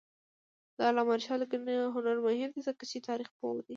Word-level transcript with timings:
د 0.77 0.77
علامه 0.89 1.13
رشاد 1.19 1.39
لیکنی 1.41 1.75
هنر 1.95 2.15
مهم 2.25 2.49
دی 2.55 2.61
ځکه 2.67 2.83
چې 2.89 3.05
تاریخپوه 3.07 3.51
دی. 3.65 3.69